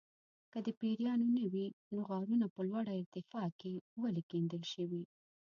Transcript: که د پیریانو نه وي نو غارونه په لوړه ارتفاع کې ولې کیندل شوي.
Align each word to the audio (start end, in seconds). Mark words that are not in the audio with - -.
که 0.51 0.59
د 0.65 0.67
پیریانو 0.79 1.27
نه 1.37 1.45
وي 1.53 1.67
نو 1.93 1.97
غارونه 2.07 2.45
په 2.55 2.61
لوړه 2.69 2.93
ارتفاع 3.01 3.47
کې 3.59 3.71
ولې 4.01 4.23
کیندل 4.31 4.63
شوي. 4.73 5.03